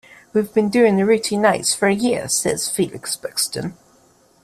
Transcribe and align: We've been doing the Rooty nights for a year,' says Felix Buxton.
We've 0.33 0.51
been 0.51 0.69
doing 0.69 0.97
the 0.97 1.05
Rooty 1.05 1.37
nights 1.37 1.75
for 1.75 1.87
a 1.87 1.93
year,' 1.93 2.27
says 2.27 2.67
Felix 2.67 3.15
Buxton. 3.15 3.77